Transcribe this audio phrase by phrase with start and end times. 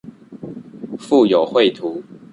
[0.97, 2.01] 附有繪圖